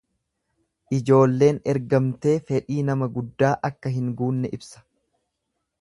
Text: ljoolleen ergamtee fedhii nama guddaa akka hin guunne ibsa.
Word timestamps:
ljoolleen 1.09 1.59
ergamtee 1.75 2.35
fedhii 2.49 2.81
nama 2.91 3.09
guddaa 3.19 3.53
akka 3.71 3.93
hin 3.99 4.09
guunne 4.23 4.53
ibsa. 4.59 4.87